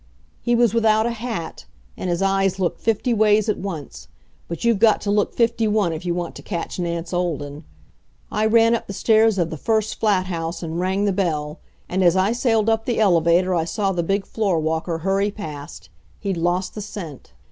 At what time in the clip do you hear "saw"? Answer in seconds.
13.65-13.91